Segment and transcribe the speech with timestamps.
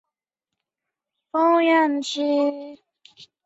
[1.29, 2.79] 范广人。